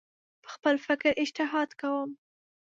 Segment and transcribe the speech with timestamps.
[0.43, 2.09] په خپل فکر اجتهاد کوم